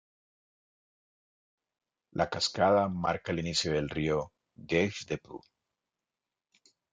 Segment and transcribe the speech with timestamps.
[2.21, 5.43] La cascada marca el inicio del río Gave de Pau.